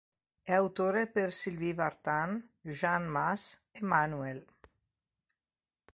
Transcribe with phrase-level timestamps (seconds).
[0.41, 4.43] È autore per Sylvie Vartan, Jeanne Mas, Emmanuel.